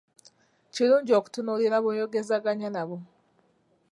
[0.73, 2.97] Kirungi okutunuulira b'oyogezaganya nabo.